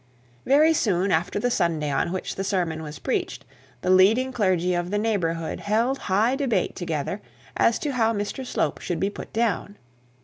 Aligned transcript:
Very 0.47 0.73
soon 0.73 1.11
after 1.11 1.37
the 1.37 1.51
Sunday 1.51 1.91
on 1.91 2.11
which 2.11 2.33
the 2.33 2.43
sermon 2.43 2.81
was 2.81 2.97
preached, 2.97 3.45
the 3.81 3.91
leading 3.91 4.31
clergy 4.33 4.73
of 4.73 4.89
the 4.89 4.97
neighbourhood 4.97 5.59
held 5.59 5.99
high 6.09 6.35
debate 6.35 6.75
together 6.75 7.21
as 7.55 7.77
to 7.77 7.91
how 7.91 8.11
Mr 8.11 8.43
Slope 8.43 8.81
should 8.81 8.99
be 8.99 9.11
put 9.11 9.31
down. 9.31 9.77